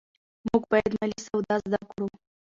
موږ 0.47 0.63
باید 0.71 0.91
مالي 0.97 1.17
سواد 1.25 1.61
زده 1.71 1.79
کړو. 1.89 2.07